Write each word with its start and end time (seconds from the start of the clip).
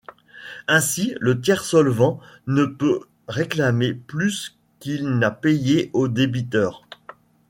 Ainsi, 0.67 1.13
le 1.21 1.39
tiers 1.39 1.63
solvens 1.63 2.19
ne 2.47 2.65
peut 2.65 3.01
réclamer 3.27 3.93
plus 3.93 4.57
qu'il 4.79 5.07
n'a 5.19 5.29
payé 5.29 5.91
au 5.93 6.07
débiteur. 6.07 6.87